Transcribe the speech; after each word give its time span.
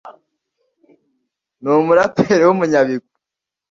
ni 1.61 1.69
umuraperi 1.81 2.43
w’umunyabigwi 2.45 3.11